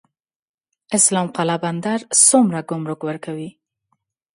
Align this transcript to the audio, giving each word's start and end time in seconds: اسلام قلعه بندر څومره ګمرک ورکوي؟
اسلام 0.97 1.27
قلعه 1.37 1.57
بندر 1.63 1.99
څومره 2.27 2.59
ګمرک 2.69 3.01
ورکوي؟ 3.05 3.49